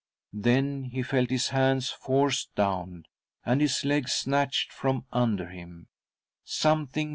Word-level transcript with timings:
Then 0.33 0.85
he 0.85 1.03
felt 1.03 1.29
his 1.29 1.49
hands 1.49 1.91
forced 1.91 2.55
down, 2.55 3.05
and. 3.45 3.61
his 3.61 3.85
legs 3.85 4.13
snatched 4.13 4.73
from 4.73 5.05
under 5.13 5.47
him; 5.49 5.89
something 6.43 7.09